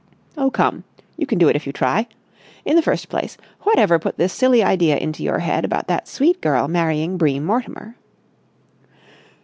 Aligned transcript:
"Oh, 0.35 0.49
come! 0.49 0.83
You 1.15 1.27
can 1.27 1.37
do 1.37 1.47
it 1.47 1.55
if 1.55 1.67
you 1.67 1.71
try. 1.71 2.07
In 2.65 2.75
the 2.75 2.81
first 2.81 3.07
place, 3.07 3.37
whatever 3.59 3.99
put 3.99 4.17
this 4.17 4.33
silly 4.33 4.63
idea 4.63 4.97
into 4.97 5.21
your 5.21 5.37
head 5.37 5.63
about 5.63 5.85
that 5.89 6.07
sweet 6.07 6.41
girl 6.41 6.67
marrying 6.67 7.17
Bream 7.17 7.45
Mortimer?" 7.45 7.95